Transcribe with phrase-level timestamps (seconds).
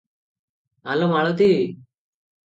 [0.93, 1.49] ଆଲୋ ମାଳତୀ!